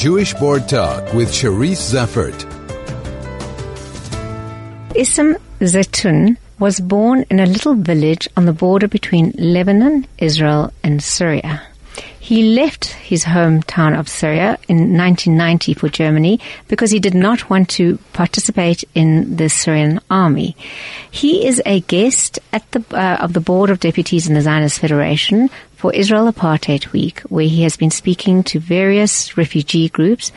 Jewish 0.00 0.32
Board 0.32 0.66
Talk 0.66 1.12
with 1.12 1.28
Charisse 1.28 1.92
Zeffertt. 1.92 2.46
Issam 4.94 5.36
Zeitoun 5.60 6.38
was 6.58 6.80
born 6.80 7.26
in 7.28 7.38
a 7.38 7.44
little 7.44 7.74
village 7.74 8.26
on 8.34 8.46
the 8.46 8.54
border 8.54 8.88
between 8.88 9.34
Lebanon, 9.36 10.06
Israel, 10.16 10.72
and 10.82 11.02
Syria. 11.02 11.60
He 12.30 12.54
left 12.54 12.84
his 12.84 13.24
hometown 13.24 13.98
of 13.98 14.08
Syria 14.08 14.56
in 14.68 14.96
1990 14.96 15.74
for 15.74 15.88
Germany 15.88 16.38
because 16.68 16.92
he 16.92 17.00
did 17.00 17.12
not 17.12 17.50
want 17.50 17.68
to 17.70 17.98
participate 18.12 18.84
in 18.94 19.34
the 19.34 19.48
Syrian 19.48 19.98
army. 20.08 20.54
He 21.10 21.44
is 21.44 21.60
a 21.66 21.80
guest 21.80 22.38
at 22.52 22.70
the 22.70 22.84
uh, 22.92 23.16
of 23.16 23.32
the 23.32 23.40
board 23.40 23.68
of 23.68 23.80
deputies 23.80 24.28
in 24.28 24.34
the 24.34 24.42
Zionist 24.42 24.78
Federation 24.78 25.50
for 25.74 25.92
Israel 25.92 26.32
Apartheid 26.32 26.92
Week, 26.92 27.18
where 27.22 27.48
he 27.48 27.64
has 27.64 27.76
been 27.76 27.90
speaking 27.90 28.44
to 28.44 28.60
various 28.60 29.36
refugee 29.36 29.88
groups 29.88 30.30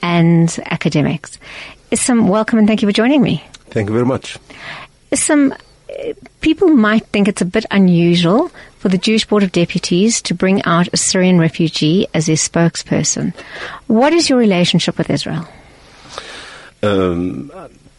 and 0.00 0.48
academics. 0.64 1.38
Issam, 1.90 2.26
welcome 2.26 2.58
and 2.58 2.66
thank 2.66 2.80
you 2.80 2.88
for 2.88 2.92
joining 2.92 3.20
me. 3.20 3.44
Thank 3.68 3.90
you 3.90 3.92
very 3.92 4.06
much. 4.06 4.38
Issam, 5.12 5.54
people 6.40 6.68
might 6.68 7.06
think 7.06 7.28
it's 7.28 7.42
a 7.42 7.46
bit 7.46 7.66
unusual 7.70 8.50
for 8.78 8.88
the 8.88 8.98
Jewish 8.98 9.26
Board 9.26 9.42
of 9.42 9.52
Deputies 9.52 10.20
to 10.22 10.34
bring 10.34 10.62
out 10.64 10.88
a 10.92 10.96
Syrian 10.96 11.38
refugee 11.38 12.06
as 12.14 12.26
their 12.26 12.36
spokesperson. 12.36 13.34
What 13.86 14.12
is 14.12 14.28
your 14.28 14.38
relationship 14.38 14.98
with 14.98 15.10
Israel? 15.10 15.48
Um, 16.82 17.50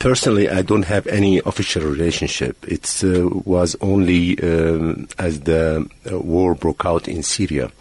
personally, 0.06 0.48
I 0.48 0.62
don't 0.62 0.86
have 0.86 1.08
any 1.08 1.40
official 1.48 1.82
relationship. 1.82 2.64
It 2.68 3.04
uh, 3.04 3.28
was 3.44 3.76
only 3.82 4.40
um, 4.40 5.08
as 5.18 5.40
the 5.40 5.90
uh, 6.12 6.20
war 6.20 6.54
broke 6.54 6.86
out 6.86 7.08
in 7.08 7.24
Syria. 7.24 7.72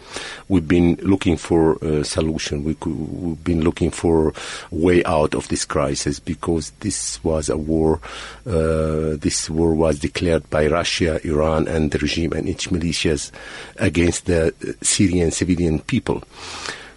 We've 0.47 0.67
been 0.67 0.95
looking 1.03 1.37
for 1.37 1.75
a 1.83 2.03
solution. 2.03 2.63
We 2.63 2.73
have 2.81 3.43
been 3.43 3.61
looking 3.61 3.91
for 3.91 4.29
a 4.29 4.33
way 4.75 5.03
out 5.03 5.35
of 5.35 5.49
this 5.49 5.65
crisis 5.65 6.19
because 6.19 6.71
this 6.79 7.23
was 7.23 7.47
a 7.47 7.57
war. 7.57 8.01
Uh, 8.43 9.21
this 9.21 9.47
war 9.47 9.75
was 9.75 9.99
declared 9.99 10.49
by 10.49 10.65
Russia, 10.65 11.19
Iran, 11.23 11.67
and 11.67 11.91
the 11.91 11.99
regime 11.99 12.33
and 12.33 12.49
its 12.49 12.65
militias 12.67 13.29
against 13.75 14.25
the 14.25 14.51
Syrian 14.81 15.29
civilian 15.29 15.77
people. 15.77 16.23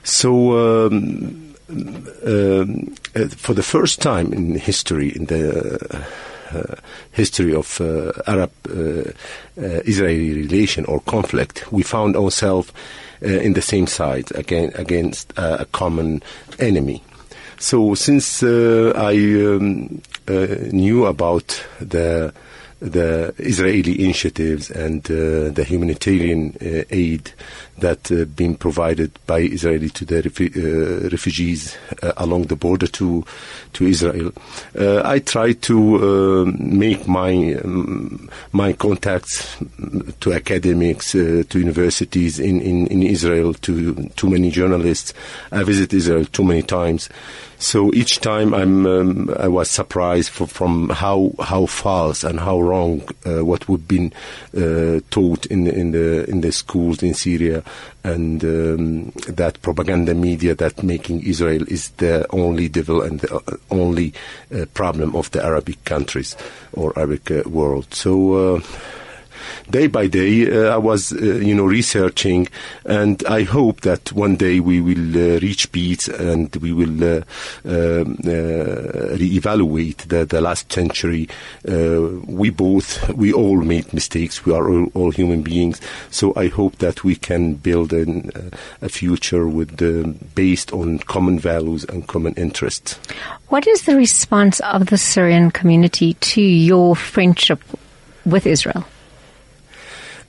So. 0.04 0.86
Um, 0.86 1.47
um, 1.68 2.94
uh, 3.14 3.28
for 3.28 3.54
the 3.54 3.62
first 3.62 4.00
time 4.00 4.32
in 4.32 4.54
history, 4.54 5.14
in 5.14 5.26
the 5.26 6.06
uh, 6.52 6.74
history 7.12 7.54
of 7.54 7.80
uh, 7.80 8.12
Arab-Israeli 8.26 10.34
relation 10.34 10.84
or 10.86 11.00
conflict, 11.00 11.70
we 11.70 11.82
found 11.82 12.16
ourselves 12.16 12.72
in 13.20 13.52
the 13.52 13.62
same 13.62 13.86
side 13.86 14.34
again, 14.34 14.72
against 14.76 15.32
a 15.36 15.66
common 15.72 16.22
enemy. 16.58 17.02
So 17.58 17.94
since 17.94 18.42
I 18.42 19.14
um, 19.14 20.00
knew 20.26 21.06
about 21.06 21.64
the 21.80 22.32
the 22.80 23.34
Israeli 23.38 24.04
initiatives 24.04 24.70
and 24.70 25.04
uh, 25.10 25.50
the 25.50 25.64
humanitarian 25.66 26.56
uh, 26.60 26.84
aid 26.90 27.32
that 27.78 28.10
uh, 28.10 28.24
being 28.24 28.56
provided 28.56 29.10
by 29.26 29.40
Israeli 29.40 29.88
to 29.90 30.04
the 30.04 30.18
uh, 30.18 31.08
refugees 31.10 31.76
uh, 32.02 32.12
along 32.16 32.44
the 32.44 32.56
border 32.56 32.86
to 32.86 33.24
to 33.72 33.86
Israel. 33.86 34.32
Uh, 34.78 35.02
I 35.04 35.18
try 35.18 35.52
to 35.52 36.46
make 36.58 37.08
my 37.08 37.54
um, 37.54 38.30
my 38.52 38.72
contacts 38.72 39.56
to 40.20 40.32
academics, 40.32 41.12
to 41.12 41.46
universities 41.52 42.38
in, 42.38 42.60
in, 42.60 42.86
in 42.88 43.02
Israel, 43.02 43.54
to 43.54 44.08
too 44.16 44.30
many 44.30 44.50
journalists. 44.50 45.14
I 45.52 45.62
visit 45.62 45.92
Israel 45.92 46.24
too 46.24 46.44
many 46.44 46.62
times. 46.62 47.08
So 47.60 47.92
each 47.92 48.20
time 48.20 48.54
I'm, 48.54 48.86
um, 48.86 49.34
I 49.36 49.48
was 49.48 49.68
surprised 49.68 50.30
for, 50.30 50.46
from 50.46 50.90
how 50.90 51.32
how 51.40 51.66
false 51.66 52.22
and 52.22 52.38
how 52.38 52.60
wrong 52.60 53.02
uh, 53.26 53.44
what 53.44 53.68
we've 53.68 53.86
been 53.86 54.12
uh, 54.56 55.00
taught 55.10 55.46
in 55.46 55.66
in 55.66 55.90
the 55.90 56.24
in 56.30 56.40
the 56.40 56.52
schools 56.52 57.02
in 57.02 57.14
Syria, 57.14 57.64
and 58.04 58.44
um, 58.44 59.10
that 59.26 59.60
propaganda 59.60 60.14
media 60.14 60.54
that 60.54 60.84
making 60.84 61.22
Israel 61.22 61.64
is 61.66 61.90
the 61.96 62.26
only 62.30 62.68
devil 62.68 63.02
and 63.02 63.18
the 63.20 63.34
uh, 63.34 63.56
only 63.72 64.14
uh, 64.54 64.64
problem 64.74 65.16
of 65.16 65.28
the 65.32 65.44
Arabic 65.44 65.84
countries 65.84 66.36
or 66.72 66.96
Arabic 66.96 67.28
uh, 67.30 67.42
world. 67.48 67.92
So 67.92 68.56
uh, 68.56 68.60
day 69.70 69.86
by 69.86 70.06
day, 70.06 70.50
uh, 70.50 70.74
I 70.74 70.76
was, 70.76 71.12
uh, 71.12 71.16
you 71.16 71.54
know, 71.54 71.64
researching, 71.64 72.48
and 72.84 73.24
I 73.26 73.42
hope 73.42 73.82
that 73.82 74.12
one 74.12 74.36
day 74.36 74.60
we 74.60 74.80
will 74.80 75.16
uh, 75.16 75.38
reach 75.40 75.70
peace 75.72 76.08
and 76.08 76.54
we 76.56 76.72
will 76.72 77.02
uh, 77.02 77.16
um, 77.64 78.18
uh, 78.24 79.14
reevaluate 79.16 80.08
the, 80.08 80.24
the 80.24 80.40
last 80.40 80.72
century. 80.72 81.28
Uh, 81.68 82.08
we 82.26 82.50
both, 82.50 83.08
we 83.10 83.32
all 83.32 83.60
made 83.60 83.92
mistakes. 83.92 84.44
We 84.44 84.52
are 84.52 84.68
all, 84.68 84.86
all 84.94 85.10
human 85.10 85.42
beings. 85.42 85.80
So 86.10 86.32
I 86.36 86.48
hope 86.48 86.78
that 86.78 87.04
we 87.04 87.16
can 87.16 87.54
build 87.54 87.92
an, 87.92 88.30
a 88.82 88.88
future 88.88 89.46
with 89.48 89.78
based 90.34 90.72
on 90.72 90.98
common 91.00 91.38
values 91.38 91.84
and 91.84 92.06
common 92.06 92.34
interests. 92.34 92.98
What 93.48 93.66
is 93.66 93.82
the 93.82 93.96
response 93.96 94.60
of 94.60 94.86
the 94.86 94.98
Syrian 94.98 95.50
community 95.50 96.14
to 96.14 96.42
your 96.42 96.96
friendship 96.96 97.60
with 98.24 98.46
Israel? 98.46 98.84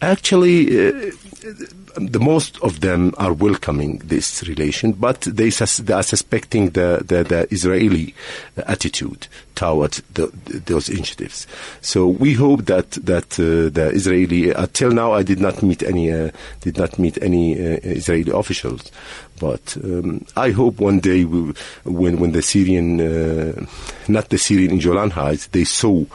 Actually, 0.02 0.88
uh, 0.88 1.12
the 1.42 2.20
most 2.20 2.60
of 2.60 2.82
them 2.82 3.14
are 3.18 3.34
welcoming 3.34 4.00
this 4.00 4.44
relation, 4.48 4.92
but 4.94 5.22
they, 5.22 5.50
sus- 5.50 5.78
they 5.78 5.94
are 5.94 6.04
suspecting 6.04 6.72
the, 6.72 7.04
the, 7.06 7.24
the 7.24 7.48
Israeli 7.54 8.14
attitude 8.58 9.28
towards 9.56 10.02
the, 10.14 10.28
those 10.66 10.90
initiatives. 10.90 11.48
So 11.82 12.08
we 12.08 12.34
hope 12.34 12.66
that 12.66 12.92
that 12.92 13.34
uh, 13.34 13.70
the 13.70 13.92
Israeli 13.94 14.52
until 14.52 14.92
now 14.92 15.12
I 15.12 15.24
did 15.24 15.40
not 15.42 15.62
meet 15.62 15.84
any 15.84 16.12
uh, 16.12 16.32
did 16.62 16.78
not 16.78 16.98
meet 16.98 17.22
any 17.22 17.56
uh, 17.56 17.80
Israeli 17.84 18.32
officials, 18.32 18.90
but 19.40 19.76
um, 19.84 20.26
I 20.38 20.52
hope 20.52 20.80
one 20.80 21.00
day 21.00 21.26
we, 21.26 21.54
when 21.84 22.20
when 22.22 22.32
the 22.32 22.42
Syrian 22.42 23.02
uh, 23.02 23.66
not 24.08 24.30
the 24.30 24.38
Syrian 24.38 24.72
in 24.72 24.80
Golan 24.80 25.12
Heights 25.12 25.48
they 25.48 25.66
saw 25.66 26.06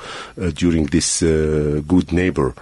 uh, 0.41 0.51
during 0.55 0.87
this 0.87 1.23
uh, 1.23 1.83
good 1.87 2.13
neighbor 2.13 2.55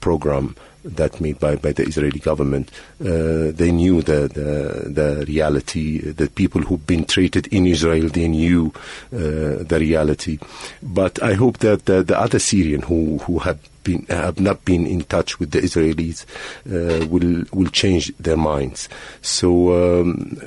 program 0.00 0.54
that 0.84 1.20
made 1.20 1.38
by, 1.38 1.56
by 1.56 1.72
the 1.72 1.84
Israeli 1.84 2.18
government. 2.18 2.70
Uh, 3.00 3.52
they 3.52 3.70
knew 3.70 4.02
the, 4.02 4.28
the, 4.28 4.90
the 4.90 5.24
reality. 5.26 6.00
The 6.00 6.28
people 6.28 6.62
who've 6.62 6.86
been 6.86 7.04
treated 7.04 7.46
in 7.48 7.66
Israel, 7.66 8.08
they 8.08 8.28
knew 8.28 8.72
uh, 9.12 9.62
the 9.62 9.76
reality. 9.80 10.38
But 10.82 11.22
I 11.22 11.34
hope 11.34 11.58
that 11.58 11.86
the, 11.86 12.02
the 12.02 12.18
other 12.18 12.38
Syrian 12.38 12.82
who 12.82 13.18
who 13.18 13.38
have 13.40 13.58
been 13.84 14.06
have 14.08 14.40
not 14.40 14.64
been 14.64 14.86
in 14.86 15.02
touch 15.02 15.38
with 15.38 15.50
the 15.50 15.60
Israelis 15.60 16.24
uh, 16.66 17.06
will 17.06 17.44
will 17.52 17.70
change 17.70 18.14
their 18.18 18.36
minds. 18.36 18.88
So. 19.20 20.00
Um, 20.00 20.40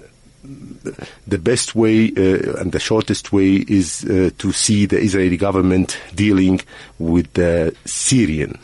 the 1.25 1.39
best 1.39 1.73
way 1.73 2.11
uh, 2.15 2.61
and 2.61 2.71
the 2.71 2.79
shortest 2.79 3.33
way 3.33 3.55
is 3.55 4.05
uh, 4.05 4.29
to 4.37 4.51
see 4.51 4.85
the 4.85 4.99
Israeli 4.99 5.37
government 5.37 5.99
dealing 6.13 6.61
with 6.99 7.33
the 7.33 7.75
Syrian 7.85 8.59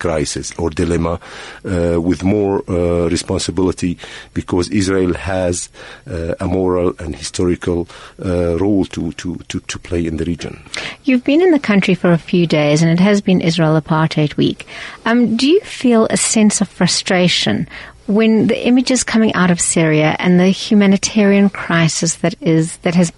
crisis 0.00 0.52
or 0.58 0.70
dilemma 0.70 1.20
uh, 1.64 2.00
with 2.00 2.24
more 2.24 2.64
uh, 2.68 3.08
responsibility 3.08 3.98
because 4.34 4.68
Israel 4.70 5.14
has 5.14 5.68
uh, 6.10 6.34
a 6.40 6.46
moral 6.46 6.94
and 6.98 7.14
historical 7.14 7.86
uh, 8.24 8.58
role 8.58 8.84
to, 8.86 9.12
to, 9.12 9.36
to, 9.48 9.60
to 9.60 9.78
play 9.78 10.04
in 10.04 10.16
the 10.16 10.24
region. 10.24 10.60
You've 11.04 11.24
been 11.24 11.42
in 11.42 11.52
the 11.52 11.60
country 11.60 11.94
for 11.94 12.10
a 12.10 12.18
few 12.18 12.46
days 12.46 12.82
and 12.82 12.90
it 12.90 13.00
has 13.00 13.20
been 13.20 13.40
Israel 13.40 13.80
Apartheid 13.80 14.36
Week. 14.36 14.66
Um, 15.04 15.36
do 15.36 15.48
you 15.48 15.60
feel 15.60 16.06
a 16.10 16.16
sense 16.16 16.60
of 16.60 16.68
frustration 16.68 17.68
when 18.06 18.48
the 18.48 18.66
images 18.66 19.04
coming 19.04 19.32
out 19.34 19.50
of 19.50 19.60
Syria 19.60 20.16
and 20.18 20.40
the 20.40 20.48
humanitarian 20.48 21.48
crisis 21.48 22.16
that 22.16 22.34
is 22.40 22.76
that 22.78 22.96
has 22.96 23.12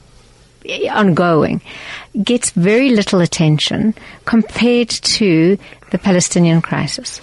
ongoing 0.90 1.60
gets 2.22 2.50
very 2.50 2.90
little 2.90 3.20
attention 3.20 3.94
compared 4.24 4.88
to 4.90 5.58
the 5.90 5.98
Palestinian 5.98 6.62
crisis. 6.62 7.20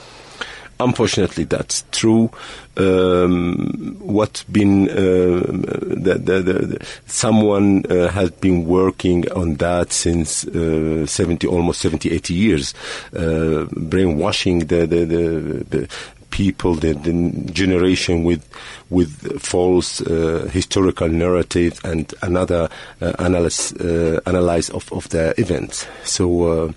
Unfortunately, 0.82 1.44
that's 1.44 1.84
true. 1.92 2.32
Um, 2.78 3.98
what's 4.00 4.44
been 4.44 4.90
uh, 4.90 4.94
the, 4.94 6.18
the, 6.18 6.42
the, 6.42 6.88
someone 7.06 7.86
uh, 7.90 8.08
has 8.08 8.32
been 8.32 8.66
working 8.66 9.30
on 9.34 9.56
that 9.56 9.92
since 9.92 10.48
uh, 10.48 11.06
70, 11.06 11.46
almost 11.48 11.82
70, 11.82 12.12
80 12.12 12.34
years, 12.34 12.74
uh, 13.14 13.66
brainwashing 13.74 14.60
the, 14.60 14.86
the, 14.88 15.90
people, 16.30 16.76
the, 16.76 16.94
the 16.94 17.52
generation 17.52 18.24
with 18.24 18.48
with 18.90 19.42
false 19.42 20.02
uh, 20.02 20.50
historical 20.52 21.08
narrative 21.08 21.80
and 21.84 22.14
another 22.22 22.70
uh, 23.02 23.14
analysis 23.20 23.74
uh, 23.80 24.20
analyze 24.26 24.70
of, 24.70 24.92
of 24.92 25.08
the 25.10 25.40
events. 25.40 25.88
So, 26.04 26.44
uh, 26.44 26.72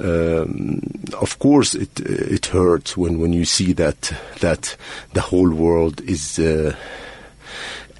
um, 0.00 0.80
of 1.20 1.38
course, 1.38 1.74
it 1.74 2.00
it 2.00 2.46
hurts 2.46 2.96
when, 2.96 3.18
when 3.18 3.32
you 3.32 3.44
see 3.44 3.72
that 3.74 4.12
that 4.40 4.76
the 5.12 5.20
whole 5.20 5.50
world 5.50 6.00
is. 6.02 6.38
Uh, 6.38 6.74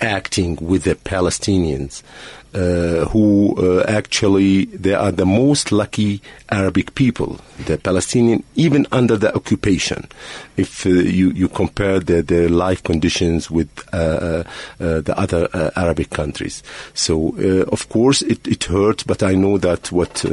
acting 0.01 0.57
with 0.61 0.85
the 0.85 0.95
Palestinians 0.95 2.05
uh, 2.55 3.05
who 3.11 3.55
uh, 3.59 3.85
actually 3.87 4.65
they 4.67 4.95
are 4.95 5.13
the 5.13 5.27
most 5.27 5.71
lucky 5.71 6.23
Arabic 6.51 6.95
people, 6.95 7.39
the 7.67 7.77
Palestinian, 7.77 8.43
even 8.55 8.87
under 8.91 9.19
the 9.19 9.35
occupation. 9.35 10.09
If 10.57 10.87
uh, 10.87 10.89
you 10.89 11.31
you 11.33 11.49
compare 11.49 12.01
their 12.01 12.23
their 12.23 12.49
life 12.49 12.83
conditions 12.83 13.51
with 13.51 13.69
uh, 13.93 13.97
uh, 13.97 14.45
uh, 14.81 15.01
the 15.03 15.15
other 15.19 15.49
Arabic 15.77 16.11
countries, 16.11 16.63
so 16.95 17.37
of 17.71 17.89
course 17.91 18.23
it, 18.23 18.49
it 18.49 18.65
hurts. 18.65 19.03
But 19.03 19.23
I 19.23 19.35
know 19.35 19.59
that 19.59 19.93
what 19.93 20.25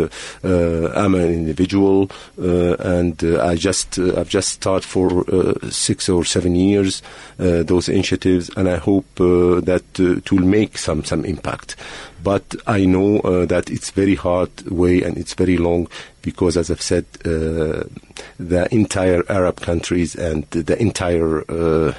I'm 0.44 1.15
an 1.15 1.33
individual, 1.33 2.09
and 2.38 3.21
I 3.23 3.56
just 3.56 4.00
I've 4.00 4.29
just 4.29 4.50
started 4.50 4.88
for 4.88 5.25
six 5.69 6.07
or 6.07 6.23
seven 6.23 6.56
years 6.56 7.01
those 7.38 7.89
initiatives, 7.89 8.50
and 8.56 8.69
I 8.69 8.77
hope 8.77 9.06
that 9.15 9.83
it 10.00 10.31
will 10.31 10.45
make 10.45 10.77
some 10.77 11.03
some 11.03 11.25
impact. 11.25 11.75
But 12.25 12.56
I 12.66 12.86
know 12.86 13.19
uh, 13.19 13.45
that 13.45 13.69
it's 13.69 13.92
very 13.92 14.16
hard 14.16 14.50
way 14.72 15.04
and 15.04 15.16
it's 15.16 15.36
very 15.36 15.57
long 15.57 15.88
because, 16.24 16.57
as 16.57 16.72
I've 16.72 16.81
said, 16.81 17.06
uh, 17.24 17.83
the 18.39 18.68
entire 18.72 19.24
Arab 19.30 19.62
countries 19.62 20.16
and 20.16 20.44
the 20.50 20.75
entire 20.81 21.45
uh, 21.51 21.94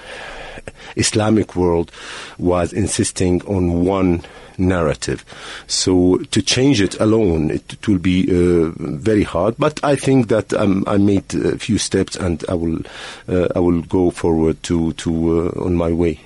Islamic 0.97 1.55
world 1.55 1.93
was 2.39 2.73
insisting 2.73 3.41
on 3.43 3.85
one 3.85 4.25
narrative. 4.59 5.25
So 5.69 6.19
to 6.33 6.43
change 6.43 6.81
it 6.81 6.99
alone, 6.99 7.53
it, 7.53 7.75
it 7.75 7.87
will 7.87 8.01
be 8.01 8.25
uh, 8.27 8.73
very 8.79 9.23
hard. 9.23 9.55
But 9.59 9.79
I 9.85 9.95
think 9.95 10.27
that 10.27 10.53
um, 10.55 10.83
I 10.89 10.97
made 10.97 11.33
a 11.37 11.57
few 11.57 11.79
steps, 11.79 12.17
and 12.17 12.45
I 12.49 12.55
will 12.55 12.81
uh, 13.29 13.47
I 13.55 13.61
will 13.61 13.83
go 13.83 14.11
forward 14.11 14.61
to 14.65 14.93
to 14.95 15.53
uh, 15.57 15.65
on 15.65 15.77
my 15.77 15.93
way. 15.93 16.19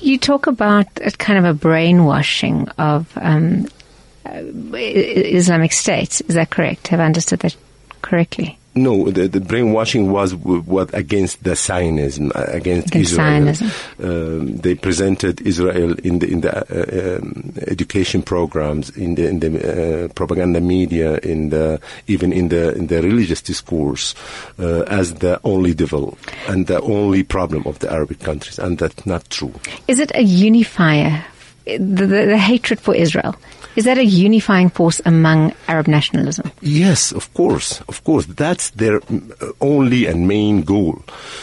You 0.00 0.18
talk 0.18 0.46
about 0.46 0.86
kind 1.18 1.38
of 1.38 1.44
a 1.44 1.54
brainwashing 1.54 2.68
of 2.78 3.10
um, 3.16 3.66
uh, 4.24 4.40
Islamic 4.74 5.72
State. 5.72 6.20
Is 6.28 6.34
that 6.34 6.50
correct? 6.50 6.88
Have 6.88 7.00
I 7.00 7.04
understood 7.04 7.40
that 7.40 7.56
correctly? 8.02 8.57
No, 8.82 9.10
the, 9.10 9.26
the, 9.28 9.40
brainwashing 9.40 10.10
was 10.12 10.34
what 10.34 10.94
against 10.94 11.42
the 11.42 11.56
Zionism, 11.56 12.30
against, 12.34 12.94
against 12.94 12.94
Israel. 12.94 13.70
Um, 14.02 14.56
they 14.58 14.74
presented 14.74 15.40
Israel 15.42 15.98
in 15.98 16.20
the 16.20 16.30
in 16.30 16.40
the 16.42 16.52
uh, 16.54 17.18
um, 17.18 17.52
education 17.66 18.22
programs, 18.22 18.90
in 18.96 19.16
the 19.16 19.26
in 19.26 19.40
the 19.40 19.50
uh, 20.04 20.08
propaganda 20.14 20.60
media, 20.60 21.18
in 21.18 21.50
the 21.50 21.80
even 22.06 22.32
in 22.32 22.48
the 22.48 22.74
in 22.74 22.86
the 22.86 23.02
religious 23.02 23.42
discourse 23.42 24.14
uh, 24.58 24.82
as 24.82 25.14
the 25.14 25.40
only 25.44 25.74
devil 25.74 26.16
and 26.46 26.68
the 26.68 26.80
only 26.82 27.22
problem 27.22 27.66
of 27.66 27.80
the 27.80 27.90
Arabic 27.92 28.20
countries, 28.20 28.58
and 28.58 28.78
that's 28.78 29.04
not 29.06 29.28
true. 29.30 29.54
Is 29.88 29.98
it 29.98 30.12
a 30.14 30.22
unifier? 30.22 31.24
The, 31.66 32.06
the, 32.06 32.06
the 32.06 32.38
hatred 32.38 32.80
for 32.80 32.94
Israel 32.94 33.36
is 33.78 33.84
that 33.84 33.96
a 33.96 34.04
unifying 34.04 34.70
force 34.70 35.00
among 35.06 35.54
Arab 35.68 35.86
nationalism? 35.86 36.50
Yes, 36.60 37.12
of 37.12 37.32
course, 37.32 37.80
of 37.82 38.02
course. 38.02 38.26
That's 38.26 38.70
their 38.70 38.96
uh, 38.96 39.52
only 39.60 40.06
and 40.06 40.26
main 40.26 40.62
goal. 40.62 41.00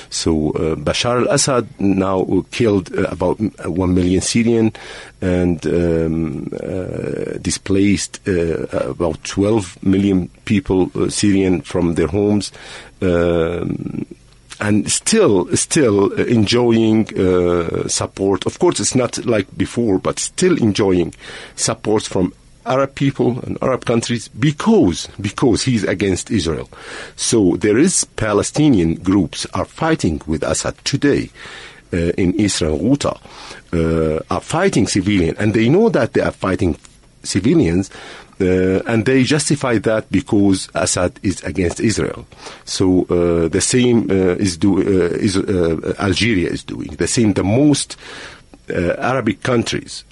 So 0.10 0.52
uh, 0.52 0.76
Bashar 0.76 1.26
al-Assad 1.26 1.66
now 1.80 2.44
killed 2.52 2.94
uh, 2.94 3.04
about 3.04 3.40
uh, 3.40 3.72
one 3.72 3.96
million 3.96 4.20
Syrian 4.20 4.74
and 5.22 5.66
um, 5.66 6.52
uh, 6.62 7.38
displaced 7.40 8.20
uh, 8.28 8.68
about 8.90 9.24
12 9.24 9.82
million 9.82 10.28
people 10.44 10.90
Syrian 11.10 11.62
from 11.62 11.94
their 11.94 12.08
homes. 12.08 12.52
Um, 13.02 14.06
and 14.60 14.90
still 14.92 15.56
still 15.56 16.12
enjoying 16.14 17.08
uh, 17.20 17.88
support. 17.88 18.46
Of 18.46 18.60
course, 18.60 18.80
it's 18.80 18.96
not 18.96 19.26
like 19.26 19.56
before, 19.58 20.00
but 20.00 20.20
still 20.20 20.58
enjoying 20.58 21.14
support 21.56 22.04
from 22.04 22.34
Arab 22.66 22.96
people 22.96 23.40
and 23.42 23.58
Arab 23.62 23.86
countries 23.86 24.28
because 24.30 25.08
because 25.22 25.64
he's 25.64 25.84
against 25.84 26.32
Israel. 26.32 26.70
So 27.16 27.56
there 27.58 27.78
is 27.78 28.06
Palestinian 28.16 28.96
groups 28.96 29.46
are 29.54 29.66
fighting 29.66 30.22
with 30.26 30.44
Assad 30.44 30.76
today 30.84 31.30
uh, 31.94 32.12
in 32.18 32.34
Israel, 32.34 32.80
Ghouta, 32.80 33.20
uh, 33.74 34.24
are 34.30 34.42
fighting 34.42 34.88
civilian, 34.88 35.36
and 35.38 35.54
they 35.54 35.70
know 35.70 35.90
that 35.90 36.14
they 36.14 36.22
are 36.22 36.32
fighting 36.32 36.78
civilians 37.24 37.90
uh, 38.42 38.82
and 38.86 39.06
they 39.06 39.24
justify 39.24 39.78
that 39.78 40.12
because 40.12 40.70
Assad 40.76 41.20
is 41.24 41.42
against 41.44 41.80
Israel. 41.80 42.26
So 42.66 43.04
uh, 43.04 43.48
the 43.48 43.62
same 43.62 44.10
uh, 44.10 44.36
is 44.36 44.58
do 44.58 44.78
uh, 44.78 45.16
is 45.16 45.38
uh, 45.38 45.96
Algeria 46.00 46.50
is 46.50 46.64
doing 46.64 46.90
the 46.96 47.08
same. 47.08 47.34
The 47.34 47.44
most 47.44 47.98
uh, 48.70 48.96
Arabic 48.98 49.44
countries 49.44 50.04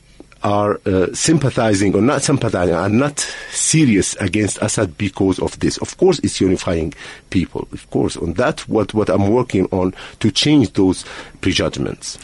are 0.43 0.77
sympathizing 1.13 1.95
or 1.95 2.01
not 2.01 2.21
sympathizing, 2.21 2.75
are 2.75 2.89
not 2.89 3.17
serious 3.51 4.13
against 4.17 4.57
Assad 4.61 4.97
because 4.97 5.39
of 5.39 5.57
this. 5.59 5.77
Of 5.77 5.95
course, 5.95 6.19
it's 6.19 6.41
unifying 6.41 6.93
people. 7.29 7.65
Of 7.71 7.89
course, 7.91 8.17
on 8.17 8.33
that 8.33 8.59
what 8.67 8.93
what 8.93 9.09
I'm 9.09 9.29
working 9.29 9.67
on 9.71 9.93
to 10.19 10.31
change 10.31 10.73
those 10.73 11.05
prejudgments. 11.39 12.19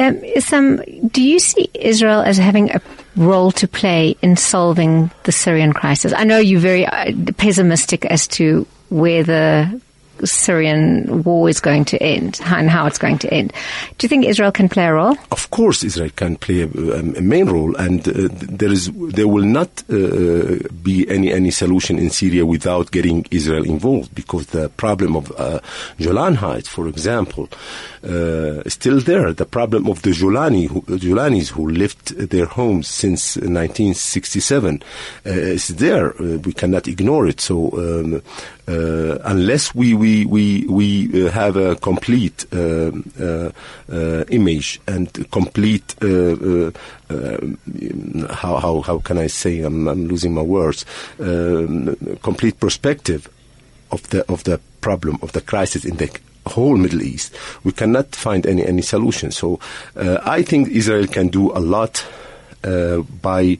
Um, 0.00 0.20
do 1.08 1.22
you 1.22 1.38
see 1.40 1.68
Israel 1.74 2.20
as 2.20 2.38
having 2.38 2.70
a 2.70 2.80
role 3.18 3.50
to 3.52 3.68
play 3.68 4.16
in 4.22 4.36
solving 4.36 5.10
the 5.24 5.32
Syrian 5.32 5.72
crisis? 5.72 6.12
I 6.16 6.24
know 6.24 6.38
you're 6.38 6.60
very 6.60 6.86
uh, 6.86 7.12
pessimistic 7.36 8.04
as 8.06 8.26
to 8.28 8.66
where 8.88 9.22
the 9.22 9.80
Syrian 10.24 11.22
war 11.22 11.48
is 11.48 11.60
going 11.60 11.84
to 11.86 12.02
end 12.02 12.40
and 12.44 12.70
how 12.70 12.86
it's 12.86 12.98
going 12.98 13.18
to 13.18 13.32
end. 13.32 13.52
Do 13.98 14.04
you 14.04 14.08
think 14.08 14.24
Israel 14.24 14.52
can 14.52 14.68
play 14.68 14.86
a 14.86 14.92
role? 14.92 15.16
Of 15.30 15.50
course, 15.50 15.84
Israel 15.84 16.10
can 16.14 16.36
play 16.36 16.62
a, 16.62 16.66
a 16.66 17.20
main 17.20 17.46
role, 17.46 17.74
and 17.76 18.06
uh, 18.08 18.28
there 18.30 18.72
is 18.72 18.90
there 18.92 19.28
will 19.28 19.44
not 19.44 19.82
uh, 19.90 20.58
be 20.82 21.06
any 21.08 21.32
any 21.32 21.50
solution 21.50 21.98
in 21.98 22.10
Syria 22.10 22.44
without 22.44 22.90
getting 22.90 23.26
Israel 23.30 23.64
involved, 23.64 24.14
because 24.14 24.46
the 24.46 24.68
problem 24.70 25.16
of 25.16 25.32
uh, 25.38 25.60
Heights, 25.98 26.68
for 26.68 26.86
example, 26.88 27.48
uh, 28.04 28.62
is 28.66 28.74
still 28.74 29.00
there. 29.00 29.32
The 29.32 29.46
problem 29.46 29.88
of 29.88 30.02
the 30.02 30.10
Golani, 30.10 30.68
who, 30.68 30.82
Golanis 30.82 31.48
who 31.48 31.70
left 31.70 32.16
their 32.30 32.46
homes 32.46 32.88
since 32.88 33.36
1967 33.36 34.82
uh, 35.26 35.30
is 35.30 35.68
there. 35.68 36.10
Uh, 36.20 36.38
we 36.38 36.52
cannot 36.52 36.88
ignore 36.88 37.26
it. 37.26 37.40
So. 37.40 37.72
Um, 37.72 38.22
uh, 38.68 39.18
unless 39.24 39.74
we 39.74 39.94
we 39.94 40.07
we 40.24 40.66
we 40.68 40.88
uh, 41.12 41.30
have 41.30 41.56
a 41.56 41.76
complete 41.76 42.46
uh, 42.52 42.90
image 44.28 44.80
and 44.86 45.30
complete 45.30 45.94
how 48.40 48.52
how 48.64 48.80
how 48.88 48.98
can 48.98 49.18
I 49.18 49.28
say? 49.28 49.60
I'm, 49.60 49.88
I'm 49.88 50.06
losing 50.08 50.34
my 50.34 50.42
words. 50.42 50.84
Um, 51.18 51.96
complete 52.22 52.60
perspective 52.60 53.28
of 53.90 54.02
the 54.10 54.24
of 54.28 54.44
the 54.44 54.60
problem 54.80 55.18
of 55.22 55.32
the 55.32 55.40
crisis 55.40 55.84
in 55.84 55.96
the 55.96 56.10
whole 56.46 56.76
Middle 56.76 57.02
East, 57.02 57.34
we 57.64 57.72
cannot 57.72 58.14
find 58.16 58.46
any 58.46 58.64
any 58.64 58.82
solution. 58.82 59.30
So 59.30 59.60
uh, 59.96 60.18
I 60.24 60.42
think 60.42 60.68
Israel 60.68 61.06
can 61.06 61.28
do 61.28 61.52
a 61.52 61.60
lot 61.60 62.04
uh, 62.64 62.98
by 63.22 63.58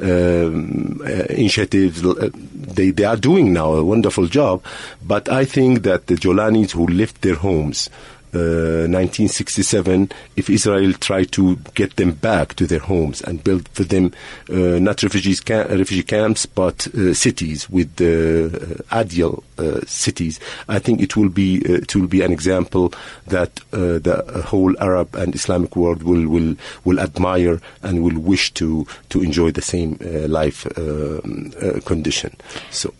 um, 0.00 1.00
uh, 1.04 1.24
initiatives 1.30 2.04
uh, 2.04 2.30
they, 2.34 2.90
they 2.90 3.04
are 3.04 3.16
doing 3.16 3.52
now 3.52 3.72
a 3.74 3.84
wonderful 3.84 4.26
job. 4.26 4.64
But 5.02 5.28
I 5.28 5.44
think 5.44 5.82
that 5.82 6.06
the 6.06 6.14
Golanis 6.14 6.72
who 6.72 6.86
left 6.86 7.22
their 7.22 7.36
homes 7.36 7.90
1967, 8.32 10.02
uh, 10.02 10.14
if 10.36 10.50
Israel 10.50 10.92
tried 10.94 11.32
to 11.32 11.56
get 11.74 11.96
them 11.96 12.12
back 12.12 12.54
to 12.54 12.66
their 12.66 12.78
homes 12.78 13.20
and 13.22 13.42
build 13.42 13.68
for 13.70 13.84
them 13.84 14.12
uh, 14.48 14.78
not 14.78 15.02
refugees 15.02 15.42
refugee 15.48 16.02
camps, 16.02 16.46
but 16.46 16.86
uh, 16.94 17.14
cities 17.14 17.68
with 17.68 18.00
ideal 18.92 19.42
cities, 19.86 20.40
I 20.68 20.78
think 20.78 21.02
it 21.02 21.16
will 21.16 21.28
be 21.28 21.56
it 21.56 21.94
will 21.94 22.06
be 22.06 22.22
an 22.22 22.32
example 22.32 22.92
that 23.26 23.56
the 23.70 24.42
whole 24.46 24.74
Arab 24.80 25.14
and 25.14 25.34
Islamic 25.34 25.76
world 25.76 26.02
will 26.02 26.26
will 26.28 26.56
will 26.84 27.00
admire 27.00 27.60
and 27.82 28.02
will 28.02 28.18
wish 28.18 28.52
to 28.54 28.86
to 29.10 29.22
enjoy 29.22 29.50
the 29.50 29.62
same 29.62 29.98
life 30.00 30.66
um, 30.78 31.52
condition. 31.84 32.36
So. 32.70 32.94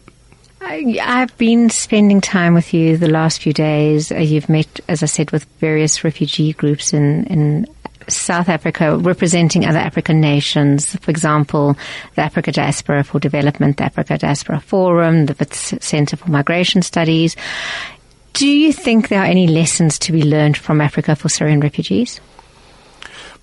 I've 0.60 1.36
been 1.38 1.70
spending 1.70 2.20
time 2.20 2.54
with 2.54 2.74
you 2.74 2.96
the 2.96 3.08
last 3.08 3.42
few 3.42 3.52
days. 3.52 4.12
Uh, 4.12 4.16
you've 4.16 4.48
met, 4.48 4.80
as 4.88 5.02
I 5.02 5.06
said, 5.06 5.30
with 5.30 5.44
various 5.58 6.04
refugee 6.04 6.52
groups 6.52 6.92
in, 6.92 7.24
in 7.24 7.66
South 8.08 8.48
Africa 8.48 8.96
representing 8.96 9.64
other 9.64 9.78
African 9.78 10.20
nations. 10.20 10.96
For 10.96 11.10
example, 11.10 11.76
the 12.14 12.22
Africa 12.22 12.52
Diaspora 12.52 13.04
for 13.04 13.18
Development, 13.18 13.76
the 13.76 13.84
Africa 13.84 14.18
Diaspora 14.18 14.60
Forum, 14.60 15.26
the 15.26 15.46
Center 15.80 16.16
for 16.16 16.30
Migration 16.30 16.82
Studies. 16.82 17.36
Do 18.32 18.46
you 18.46 18.72
think 18.72 19.08
there 19.08 19.22
are 19.22 19.26
any 19.26 19.46
lessons 19.46 19.98
to 20.00 20.12
be 20.12 20.22
learned 20.22 20.56
from 20.56 20.80
Africa 20.80 21.16
for 21.16 21.28
Syrian 21.28 21.60
refugees? 21.60 22.20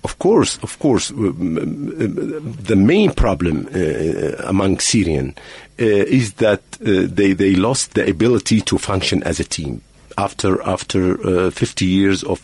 Of 0.04 0.18
course, 0.18 0.58
of 0.62 0.78
course, 0.78 1.08
the 1.08 2.76
main 2.76 3.12
problem 3.12 3.68
uh, 3.74 4.42
among 4.46 4.78
Syrian 4.78 5.34
uh, 5.80 5.84
is 5.84 6.34
that 6.34 6.60
uh, 6.80 7.06
they 7.08 7.32
they 7.32 7.56
lost 7.56 7.94
the 7.94 8.08
ability 8.08 8.60
to 8.62 8.78
function 8.78 9.22
as 9.24 9.40
a 9.40 9.44
team. 9.44 9.82
After 10.18 10.60
after 10.62 11.46
uh, 11.46 11.50
50 11.50 11.86
years 11.86 12.24
of 12.24 12.42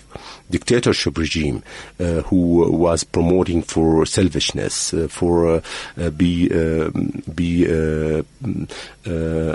dictatorship 0.51 1.19
regime 1.19 1.63
uh, 1.99 2.21
who 2.23 2.71
was 2.71 3.03
promoting 3.03 3.63
for 3.63 4.07
selfishness, 4.07 4.95
uh, 4.95 5.09
for 5.09 5.57
uh, 5.57 5.61
uh, 5.99 6.11
be 6.11 6.47
uh, 6.51 6.91
be 7.35 7.65
mm, 7.67 8.69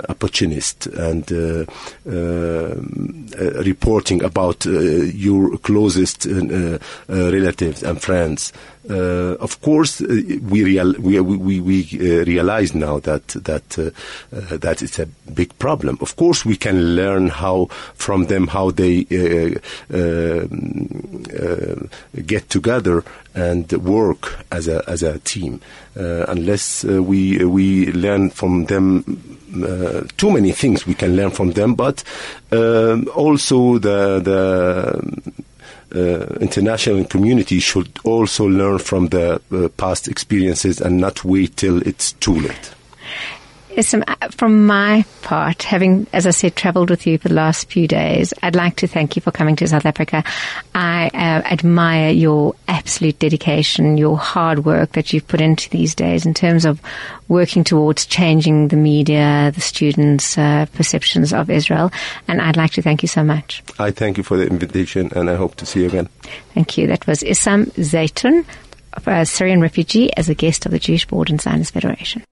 opportunist 0.08 0.86
and 0.86 1.30
reporting 3.66 4.22
about 4.22 4.64
your 4.64 5.56
closest 5.58 6.26
relatives 7.08 7.82
and 7.82 8.02
friends. 8.02 8.52
Uh, 8.88 9.36
of 9.40 9.60
course, 9.60 10.00
uh, 10.00 10.06
we, 10.48 10.64
real, 10.64 10.94
we 10.98 11.20
we 11.20 11.60
we 11.60 11.86
uh, 12.00 12.24
realize 12.24 12.74
now 12.74 12.98
that 12.98 13.28
that 13.28 13.78
uh, 13.78 13.90
uh, 14.34 14.56
that 14.56 14.80
it's 14.80 14.98
a 14.98 15.06
big 15.34 15.56
problem. 15.58 15.98
Of 16.00 16.16
course, 16.16 16.46
we 16.46 16.56
can 16.56 16.96
learn 16.96 17.28
how 17.28 17.66
from 17.94 18.26
them 18.26 18.46
how 18.46 18.70
they 18.70 19.04
uh, 19.12 19.58
get 22.24 22.48
together 22.48 23.04
and 23.34 23.70
work 23.72 24.38
as 24.50 24.66
a 24.66 24.82
as 24.88 25.02
a 25.02 25.18
team. 25.18 25.60
Uh, 25.94 26.24
unless 26.28 26.82
we 26.84 27.44
we 27.44 27.92
learn 27.92 28.30
from 28.30 28.64
them 28.64 29.04
uh, 29.62 30.04
too 30.16 30.30
many 30.30 30.52
things 30.52 30.86
we 30.86 30.94
can 30.94 31.16
learn 31.16 31.30
from 31.30 31.52
them, 31.52 31.74
but 31.74 32.02
also 32.50 33.76
the 33.76 34.20
the 34.24 35.44
international 36.40 37.04
community 37.04 37.58
should 37.60 37.98
also 38.04 38.46
learn 38.46 38.78
from 38.78 39.08
the 39.08 39.40
uh, 39.52 39.68
past 39.76 40.08
experiences 40.08 40.80
and 40.80 40.98
not 40.98 41.24
wait 41.24 41.56
till 41.56 41.86
it's 41.86 42.12
too 42.12 42.34
late. 42.34 42.74
Issam, 43.70 44.02
uh, 44.06 44.28
from 44.30 44.66
my 44.66 45.04
part, 45.22 45.62
having, 45.62 46.06
as 46.12 46.26
I 46.26 46.30
said, 46.30 46.56
travelled 46.56 46.90
with 46.90 47.06
you 47.06 47.18
for 47.18 47.28
the 47.28 47.34
last 47.34 47.70
few 47.70 47.86
days, 47.86 48.34
I'd 48.42 48.56
like 48.56 48.76
to 48.76 48.88
thank 48.88 49.14
you 49.14 49.22
for 49.22 49.30
coming 49.30 49.54
to 49.56 49.68
South 49.68 49.86
Africa. 49.86 50.24
I 50.74 51.06
uh, 51.14 51.42
admire 51.46 52.10
your 52.10 52.56
absolute 52.80 53.18
dedication, 53.18 53.98
your 53.98 54.16
hard 54.16 54.64
work 54.64 54.92
that 54.92 55.12
you've 55.12 55.28
put 55.28 55.40
into 55.40 55.68
these 55.68 55.94
days 55.94 56.24
in 56.24 56.32
terms 56.32 56.64
of 56.64 56.80
working 57.28 57.62
towards 57.62 58.06
changing 58.06 58.68
the 58.68 58.76
media, 58.76 59.52
the 59.54 59.60
students' 59.60 60.38
uh, 60.38 60.64
perceptions 60.72 61.34
of 61.34 61.50
Israel. 61.50 61.92
And 62.26 62.40
I'd 62.40 62.56
like 62.56 62.72
to 62.72 62.82
thank 62.82 63.02
you 63.02 63.08
so 63.08 63.22
much. 63.22 63.62
I 63.78 63.90
thank 63.90 64.16
you 64.16 64.24
for 64.24 64.38
the 64.38 64.46
invitation 64.46 65.10
and 65.14 65.28
I 65.28 65.34
hope 65.34 65.56
to 65.56 65.66
see 65.66 65.80
you 65.82 65.88
again. 65.88 66.08
Thank 66.54 66.78
you. 66.78 66.86
That 66.86 67.06
was 67.06 67.22
Issam 67.22 67.66
Zeitoun, 67.72 68.46
a 69.06 69.26
Syrian 69.26 69.60
refugee, 69.60 70.10
as 70.16 70.30
a 70.30 70.34
guest 70.34 70.64
of 70.64 70.72
the 70.72 70.78
Jewish 70.78 71.06
Board 71.06 71.28
and 71.28 71.38
Zionist 71.38 71.74
Federation. 71.74 72.24